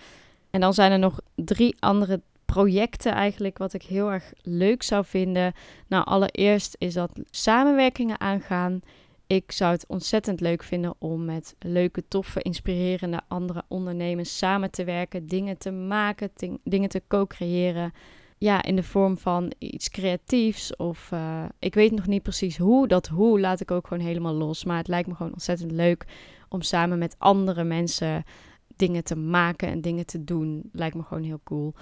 En 0.51 0.61
dan 0.61 0.75
zijn 0.75 0.93
er 0.93 0.99
nog 0.99 1.21
drie 1.35 1.77
andere 1.79 2.21
projecten 2.45 3.13
eigenlijk 3.13 3.59
wat 3.59 3.73
ik 3.73 3.83
heel 3.83 4.13
erg 4.13 4.33
leuk 4.43 4.83
zou 4.83 5.05
vinden. 5.05 5.53
Nou, 5.87 6.05
allereerst 6.05 6.77
is 6.79 6.95
dat 6.95 7.11
samenwerkingen 7.31 8.21
aangaan 8.21 8.81
ik 9.27 9.53
zou 9.53 9.73
het 9.73 9.87
ontzettend 9.87 10.41
leuk 10.41 10.63
vinden 10.63 10.95
om 10.99 11.25
met 11.25 11.55
leuke, 11.59 12.09
toffe, 12.09 12.43
inspirerende 12.43 13.21
andere 13.29 13.63
ondernemers 13.69 14.39
samen 14.39 14.71
te 14.71 14.85
werken, 14.85 15.27
dingen 15.27 15.59
te 15.59 15.71
maken, 15.71 16.31
dingen 16.65 16.89
te 16.89 17.03
co-creëren. 17.09 17.93
Ja, 18.39 18.63
in 18.63 18.77
de 18.77 18.83
vorm 18.83 19.19
van 19.19 19.53
iets 19.59 19.91
creatiefs 19.91 20.77
of 20.77 21.11
uh, 21.13 21.45
ik 21.59 21.75
weet 21.75 21.93
nog 21.93 22.07
niet 22.07 22.23
precies 22.23 22.57
hoe. 22.57 22.89
Dat 22.89 23.07
hoe 23.07 23.41
laat 23.41 23.61
ik 23.61 23.71
ook 23.71 23.87
gewoon 23.87 24.07
helemaal 24.07 24.35
los. 24.35 24.65
Maar 24.65 24.77
het 24.77 24.89
lijkt 24.89 25.09
me 25.09 25.15
gewoon 25.15 25.33
ontzettend 25.33 25.73
leuk 25.73 26.07
om 26.49 26.63
samen 26.63 26.99
met 26.99 27.17
andere 27.19 27.65
mensen 27.65 28.25
dingen 28.77 29.05
te 29.05 29.17
maken 29.17 29.69
en 29.69 29.81
dingen 29.81 30.07
te 30.07 30.25
doen. 30.25 30.69
Lijkt 30.73 30.95
me 30.95 31.03
gewoon 31.03 31.23
heel 31.23 31.41
cool. 31.45 31.75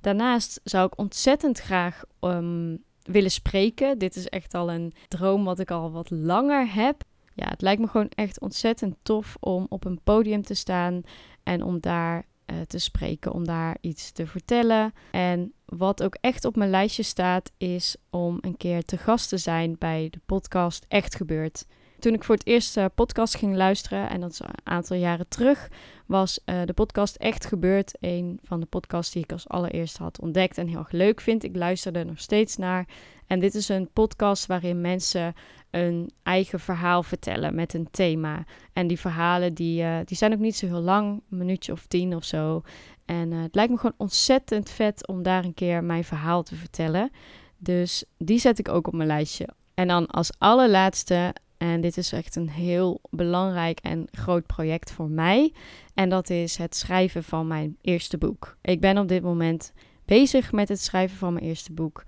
Daarnaast 0.00 0.60
zou 0.64 0.86
ik 0.86 0.98
ontzettend 0.98 1.58
graag 1.58 2.04
um, 2.20 2.82
willen 3.04 3.30
spreken. 3.30 3.98
Dit 3.98 4.16
is 4.16 4.28
echt 4.28 4.54
al 4.54 4.70
een 4.70 4.92
droom 5.08 5.44
wat 5.44 5.58
ik 5.58 5.70
al 5.70 5.90
wat 5.90 6.10
langer 6.10 6.74
heb. 6.74 7.02
Ja, 7.34 7.48
het 7.48 7.62
lijkt 7.62 7.80
me 7.80 7.86
gewoon 7.86 8.08
echt 8.08 8.40
ontzettend 8.40 8.96
tof 9.02 9.36
om 9.40 9.66
op 9.68 9.84
een 9.84 10.00
podium 10.04 10.42
te 10.42 10.54
staan 10.54 11.02
en 11.42 11.62
om 11.62 11.80
daar 11.80 12.26
uh, 12.46 12.60
te 12.60 12.78
spreken, 12.78 13.32
om 13.32 13.44
daar 13.44 13.76
iets 13.80 14.12
te 14.12 14.26
vertellen. 14.26 14.92
En 15.10 15.52
wat 15.64 16.02
ook 16.02 16.16
echt 16.20 16.44
op 16.44 16.56
mijn 16.56 16.70
lijstje 16.70 17.02
staat, 17.02 17.52
is 17.56 17.96
om 18.10 18.38
een 18.40 18.56
keer 18.56 18.82
te 18.82 18.98
gast 18.98 19.28
te 19.28 19.36
zijn 19.38 19.76
bij 19.78 20.08
de 20.10 20.20
podcast 20.26 20.84
Echt 20.88 21.14
Gebeurd. 21.14 21.66
Toen 22.04 22.14
ik 22.14 22.24
voor 22.24 22.34
het 22.34 22.46
eerst 22.46 22.76
uh, 22.76 22.84
podcast 22.94 23.36
ging 23.36 23.56
luisteren, 23.56 24.10
en 24.10 24.20
dat 24.20 24.30
is 24.30 24.40
een 24.40 24.48
aantal 24.62 24.96
jaren 24.96 25.28
terug, 25.28 25.68
was 26.06 26.40
uh, 26.46 26.62
de 26.64 26.72
podcast 26.72 27.16
Echt 27.16 27.46
Gebeurd. 27.46 27.96
Een 28.00 28.38
van 28.42 28.60
de 28.60 28.66
podcasts 28.66 29.12
die 29.12 29.22
ik 29.22 29.32
als 29.32 29.48
allereerst 29.48 29.96
had 29.96 30.20
ontdekt 30.20 30.58
en 30.58 30.66
heel 30.66 30.78
erg 30.78 30.90
leuk 30.90 31.20
vind. 31.20 31.44
Ik 31.44 31.56
luisterde 31.56 31.98
er 31.98 32.06
nog 32.06 32.20
steeds 32.20 32.56
naar. 32.56 32.88
En 33.26 33.40
dit 33.40 33.54
is 33.54 33.68
een 33.68 33.90
podcast 33.92 34.46
waarin 34.46 34.80
mensen 34.80 35.34
een 35.70 36.10
eigen 36.22 36.60
verhaal 36.60 37.02
vertellen 37.02 37.54
met 37.54 37.74
een 37.74 37.88
thema. 37.90 38.44
En 38.72 38.86
die 38.86 39.00
verhalen 39.00 39.54
die, 39.54 39.82
uh, 39.82 39.98
die 40.04 40.16
zijn 40.16 40.32
ook 40.32 40.38
niet 40.38 40.56
zo 40.56 40.66
heel 40.66 40.80
lang, 40.80 41.22
een 41.30 41.38
minuutje 41.38 41.72
of 41.72 41.86
tien 41.86 42.14
of 42.14 42.24
zo. 42.24 42.62
En 43.04 43.30
het 43.32 43.54
lijkt 43.54 43.70
me 43.70 43.76
gewoon 43.76 43.96
ontzettend 43.96 44.70
vet 44.70 45.06
om 45.06 45.22
daar 45.22 45.44
een 45.44 45.54
keer 45.54 45.84
mijn 45.84 46.04
verhaal 46.04 46.42
te 46.42 46.54
vertellen. 46.54 47.10
Dus 47.56 48.04
die 48.18 48.38
zet 48.38 48.58
ik 48.58 48.68
ook 48.68 48.86
op 48.86 48.94
mijn 48.94 49.08
lijstje. 49.08 49.48
En 49.74 49.88
dan 49.88 50.06
als 50.06 50.32
allerlaatste 50.38 51.34
en 51.58 51.80
dit 51.80 51.96
is 51.96 52.12
echt 52.12 52.36
een 52.36 52.48
heel 52.50 53.00
belangrijk 53.10 53.78
en 53.80 54.06
groot 54.10 54.46
project 54.46 54.92
voor 54.92 55.08
mij. 55.08 55.52
En 55.94 56.08
dat 56.08 56.30
is 56.30 56.56
het 56.56 56.76
schrijven 56.76 57.24
van 57.24 57.46
mijn 57.46 57.76
eerste 57.80 58.18
boek. 58.18 58.56
Ik 58.62 58.80
ben 58.80 58.98
op 58.98 59.08
dit 59.08 59.22
moment 59.22 59.72
bezig 60.04 60.52
met 60.52 60.68
het 60.68 60.80
schrijven 60.80 61.16
van 61.16 61.32
mijn 61.32 61.44
eerste 61.44 61.72
boek. 61.72 62.04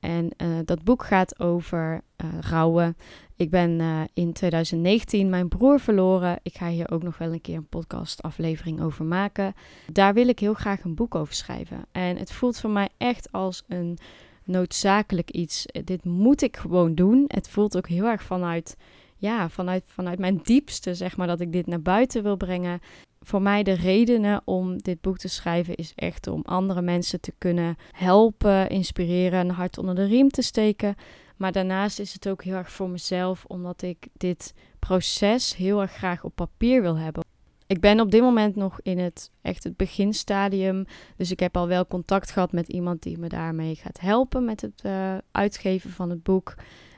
En 0.00 0.30
uh, 0.36 0.58
dat 0.64 0.84
boek 0.84 1.04
gaat 1.04 1.40
over 1.40 2.02
uh, 2.24 2.28
rouwen. 2.40 2.96
Ik 3.36 3.50
ben 3.50 3.70
uh, 3.70 4.00
in 4.14 4.32
2019 4.32 5.30
mijn 5.30 5.48
broer 5.48 5.80
verloren. 5.80 6.38
Ik 6.42 6.56
ga 6.56 6.68
hier 6.68 6.90
ook 6.90 7.02
nog 7.02 7.18
wel 7.18 7.32
een 7.32 7.40
keer 7.40 7.56
een 7.56 7.68
podcastaflevering 7.68 8.80
over 8.80 9.04
maken. 9.04 9.54
Daar 9.92 10.14
wil 10.14 10.28
ik 10.28 10.38
heel 10.38 10.54
graag 10.54 10.84
een 10.84 10.94
boek 10.94 11.14
over 11.14 11.34
schrijven. 11.34 11.84
En 11.92 12.16
het 12.16 12.32
voelt 12.32 12.60
voor 12.60 12.70
mij 12.70 12.88
echt 12.96 13.32
als 13.32 13.64
een 13.68 13.98
noodzakelijk 14.50 15.30
iets. 15.30 15.66
Dit 15.84 16.04
moet 16.04 16.42
ik 16.42 16.56
gewoon 16.56 16.94
doen. 16.94 17.24
Het 17.26 17.48
voelt 17.48 17.76
ook 17.76 17.88
heel 17.88 18.04
erg 18.04 18.22
vanuit 18.22 18.76
ja, 19.20 19.48
vanuit, 19.48 19.84
vanuit 19.86 20.18
mijn 20.18 20.40
diepste, 20.42 20.94
zeg 20.94 21.16
maar, 21.16 21.26
dat 21.26 21.40
ik 21.40 21.52
dit 21.52 21.66
naar 21.66 21.82
buiten 21.82 22.22
wil 22.22 22.36
brengen. 22.36 22.80
Voor 23.20 23.42
mij 23.42 23.62
de 23.62 23.72
redenen 23.72 24.42
om 24.44 24.78
dit 24.78 25.00
boek 25.00 25.18
te 25.18 25.28
schrijven 25.28 25.74
is 25.74 25.92
echt 25.94 26.26
om 26.26 26.42
andere 26.44 26.82
mensen 26.82 27.20
te 27.20 27.32
kunnen 27.38 27.76
helpen, 27.92 28.68
inspireren, 28.68 29.40
een 29.40 29.50
hart 29.54 29.78
onder 29.78 29.94
de 29.94 30.04
riem 30.04 30.28
te 30.28 30.42
steken. 30.42 30.94
Maar 31.36 31.52
daarnaast 31.52 31.98
is 31.98 32.12
het 32.12 32.28
ook 32.28 32.44
heel 32.44 32.54
erg 32.54 32.70
voor 32.70 32.88
mezelf, 32.88 33.44
omdat 33.46 33.82
ik 33.82 34.08
dit 34.12 34.54
proces 34.78 35.56
heel 35.56 35.80
erg 35.80 35.92
graag 35.92 36.24
op 36.24 36.34
papier 36.34 36.82
wil 36.82 36.96
hebben. 36.96 37.29
Ik 37.70 37.80
ben 37.80 38.00
op 38.00 38.10
dit 38.10 38.20
moment 38.20 38.56
nog 38.56 38.80
in 38.82 38.98
het 38.98 39.30
echt 39.42 39.64
het 39.64 39.76
beginstadium. 39.76 40.84
Dus 41.16 41.30
ik 41.30 41.40
heb 41.40 41.56
al 41.56 41.68
wel 41.68 41.86
contact 41.86 42.30
gehad 42.30 42.52
met 42.52 42.68
iemand 42.68 43.02
die 43.02 43.18
me 43.18 43.28
daarmee 43.28 43.74
gaat 43.74 44.00
helpen 44.00 44.44
met 44.44 44.60
het 44.60 44.82
uh, 44.86 45.16
uitgeven 45.30 45.90
van 45.90 46.10
het 46.10 46.22
boek 46.22 46.54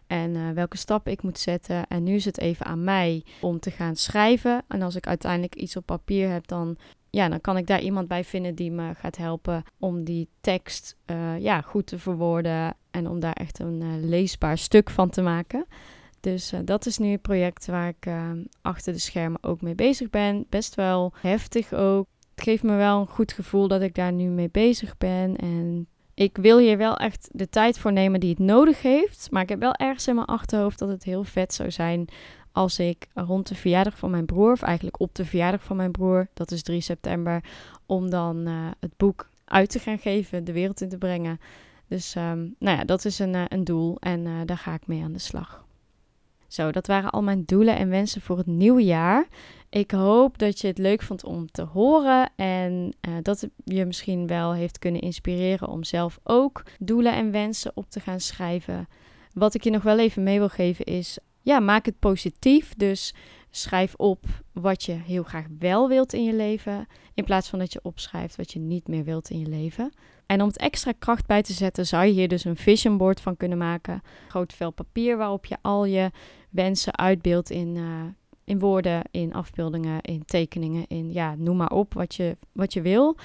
en 0.06 0.34
uh, 0.34 0.50
welke 0.50 0.76
stappen 0.76 1.12
ik 1.12 1.22
moet 1.22 1.38
zetten. 1.38 1.86
En 1.86 2.02
nu 2.02 2.14
is 2.14 2.24
het 2.24 2.38
even 2.38 2.66
aan 2.66 2.84
mij 2.84 3.24
om 3.40 3.60
te 3.60 3.70
gaan 3.70 3.96
schrijven. 3.96 4.64
En 4.68 4.82
als 4.82 4.96
ik 4.96 5.06
uiteindelijk 5.06 5.54
iets 5.54 5.76
op 5.76 5.86
papier 5.86 6.30
heb, 6.30 6.46
dan, 6.46 6.76
ja, 7.10 7.28
dan 7.28 7.40
kan 7.40 7.56
ik 7.56 7.66
daar 7.66 7.80
iemand 7.80 8.08
bij 8.08 8.24
vinden 8.24 8.54
die 8.54 8.70
me 8.70 8.94
gaat 8.94 9.16
helpen 9.16 9.62
om 9.78 10.04
die 10.04 10.28
tekst 10.40 10.96
uh, 11.06 11.38
ja, 11.38 11.60
goed 11.60 11.86
te 11.86 11.98
verwoorden. 11.98 12.76
En 12.90 13.08
om 13.08 13.20
daar 13.20 13.32
echt 13.32 13.58
een 13.58 14.08
leesbaar 14.08 14.58
stuk 14.58 14.90
van 14.90 15.10
te 15.10 15.22
maken. 15.22 15.66
Dus 16.22 16.52
dat 16.64 16.86
is 16.86 16.98
nu 16.98 17.12
een 17.12 17.20
project 17.20 17.66
waar 17.66 17.88
ik 17.88 18.10
achter 18.62 18.92
de 18.92 18.98
schermen 18.98 19.42
ook 19.42 19.60
mee 19.60 19.74
bezig 19.74 20.10
ben. 20.10 20.46
Best 20.48 20.74
wel 20.74 21.12
heftig 21.20 21.72
ook. 21.72 22.06
Het 22.34 22.44
geeft 22.44 22.62
me 22.62 22.76
wel 22.76 23.00
een 23.00 23.06
goed 23.06 23.32
gevoel 23.32 23.68
dat 23.68 23.82
ik 23.82 23.94
daar 23.94 24.12
nu 24.12 24.24
mee 24.24 24.48
bezig 24.50 24.98
ben. 24.98 25.36
En 25.36 25.86
ik 26.14 26.36
wil 26.36 26.58
hier 26.58 26.76
wel 26.76 26.96
echt 26.96 27.28
de 27.32 27.48
tijd 27.48 27.78
voor 27.78 27.92
nemen 27.92 28.20
die 28.20 28.30
het 28.30 28.38
nodig 28.38 28.82
heeft. 28.82 29.30
Maar 29.30 29.42
ik 29.42 29.48
heb 29.48 29.60
wel 29.60 29.74
ergens 29.74 30.08
in 30.08 30.14
mijn 30.14 30.26
achterhoofd 30.26 30.78
dat 30.78 30.88
het 30.88 31.04
heel 31.04 31.24
vet 31.24 31.54
zou 31.54 31.70
zijn 31.70 32.08
als 32.52 32.78
ik 32.78 33.06
rond 33.14 33.48
de 33.48 33.54
verjaardag 33.54 33.98
van 33.98 34.10
mijn 34.10 34.26
broer, 34.26 34.52
of 34.52 34.62
eigenlijk 34.62 35.00
op 35.00 35.14
de 35.14 35.24
verjaardag 35.24 35.62
van 35.62 35.76
mijn 35.76 35.90
broer, 35.90 36.28
dat 36.34 36.50
is 36.50 36.62
3 36.62 36.80
september, 36.80 37.44
om 37.86 38.10
dan 38.10 38.48
uh, 38.48 38.70
het 38.80 38.96
boek 38.96 39.28
uit 39.44 39.70
te 39.70 39.78
gaan 39.78 39.98
geven, 39.98 40.44
de 40.44 40.52
wereld 40.52 40.80
in 40.80 40.88
te 40.88 40.98
brengen. 40.98 41.40
Dus 41.88 42.14
um, 42.14 42.54
nou 42.58 42.78
ja, 42.78 42.84
dat 42.84 43.04
is 43.04 43.18
een, 43.18 43.54
een 43.54 43.64
doel 43.64 43.96
en 44.00 44.46
daar 44.46 44.58
ga 44.58 44.74
ik 44.74 44.86
mee 44.86 45.02
aan 45.02 45.12
de 45.12 45.18
slag. 45.18 45.64
Zo, 46.52 46.72
dat 46.72 46.86
waren 46.86 47.10
al 47.10 47.22
mijn 47.22 47.44
doelen 47.44 47.76
en 47.76 47.88
wensen 47.88 48.20
voor 48.20 48.38
het 48.38 48.46
nieuwe 48.46 48.84
jaar. 48.84 49.26
Ik 49.70 49.90
hoop 49.90 50.38
dat 50.38 50.60
je 50.60 50.66
het 50.66 50.78
leuk 50.78 51.02
vond 51.02 51.24
om 51.24 51.50
te 51.50 51.62
horen 51.62 52.30
en 52.36 52.94
uh, 53.08 53.14
dat 53.22 53.48
je 53.64 53.86
misschien 53.86 54.26
wel 54.26 54.54
heeft 54.54 54.78
kunnen 54.78 55.00
inspireren 55.00 55.68
om 55.68 55.84
zelf 55.84 56.18
ook 56.22 56.62
doelen 56.78 57.14
en 57.14 57.30
wensen 57.30 57.72
op 57.74 57.90
te 57.90 58.00
gaan 58.00 58.20
schrijven. 58.20 58.88
Wat 59.34 59.54
ik 59.54 59.64
je 59.64 59.70
nog 59.70 59.82
wel 59.82 59.98
even 59.98 60.22
mee 60.22 60.38
wil 60.38 60.48
geven 60.48 60.84
is, 60.84 61.18
ja, 61.42 61.60
maak 61.60 61.86
het 61.86 61.98
positief. 61.98 62.74
Dus 62.76 63.14
schrijf 63.50 63.94
op 63.94 64.24
wat 64.52 64.84
je 64.84 64.92
heel 64.92 65.22
graag 65.22 65.46
wel 65.58 65.88
wilt 65.88 66.12
in 66.12 66.24
je 66.24 66.34
leven, 66.34 66.86
in 67.14 67.24
plaats 67.24 67.48
van 67.48 67.58
dat 67.58 67.72
je 67.72 67.80
opschrijft 67.82 68.36
wat 68.36 68.52
je 68.52 68.58
niet 68.58 68.88
meer 68.88 69.04
wilt 69.04 69.30
in 69.30 69.38
je 69.38 69.46
leven. 69.46 69.92
En 70.26 70.40
om 70.40 70.46
het 70.46 70.58
extra 70.58 70.92
kracht 70.98 71.26
bij 71.26 71.42
te 71.42 71.52
zetten, 71.52 71.86
zou 71.86 72.04
je 72.04 72.12
hier 72.12 72.28
dus 72.28 72.44
een 72.44 72.56
vision 72.56 72.96
board 72.96 73.20
van 73.20 73.36
kunnen 73.36 73.58
maken. 73.58 74.02
Groot 74.28 74.52
vel 74.52 74.70
papier 74.70 75.16
waarop 75.16 75.44
je 75.44 75.56
al 75.62 75.84
je 75.84 76.10
wensen 76.50 76.96
uitbeeldt 76.96 77.50
in, 77.50 77.76
uh, 77.76 78.02
in 78.44 78.58
woorden, 78.58 79.02
in 79.10 79.34
afbeeldingen, 79.34 80.00
in 80.00 80.24
tekeningen, 80.24 80.84
in 80.88 81.12
ja, 81.12 81.34
noem 81.34 81.56
maar 81.56 81.70
op 81.70 81.94
wat 81.94 82.14
je, 82.14 82.36
wat 82.52 82.72
je 82.72 82.82
wil. 82.82 83.16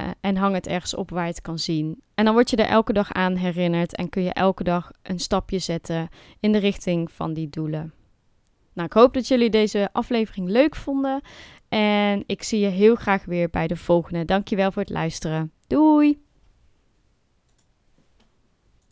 Uh, 0.00 0.10
en 0.20 0.36
hang 0.36 0.54
het 0.54 0.66
ergens 0.66 0.94
op 0.94 1.10
waar 1.10 1.24
je 1.24 1.30
het 1.30 1.42
kan 1.42 1.58
zien. 1.58 2.02
En 2.14 2.24
dan 2.24 2.34
word 2.34 2.50
je 2.50 2.56
er 2.56 2.68
elke 2.68 2.92
dag 2.92 3.12
aan 3.12 3.34
herinnerd 3.34 3.96
en 3.96 4.08
kun 4.08 4.22
je 4.22 4.32
elke 4.32 4.64
dag 4.64 4.90
een 5.02 5.18
stapje 5.18 5.58
zetten 5.58 6.08
in 6.40 6.52
de 6.52 6.58
richting 6.58 7.10
van 7.10 7.32
die 7.32 7.48
doelen. 7.48 7.92
Nou, 8.72 8.86
ik 8.86 8.92
hoop 8.92 9.14
dat 9.14 9.28
jullie 9.28 9.50
deze 9.50 9.88
aflevering 9.92 10.48
leuk 10.48 10.76
vonden. 10.76 11.20
En 11.68 12.22
ik 12.26 12.42
zie 12.42 12.60
je 12.60 12.68
heel 12.68 12.94
graag 12.94 13.24
weer 13.24 13.50
bij 13.50 13.66
de 13.66 13.76
volgende. 13.76 14.24
Dankjewel 14.24 14.72
voor 14.72 14.82
het 14.82 14.90
luisteren. 14.90 15.52
Doei! 15.66 16.29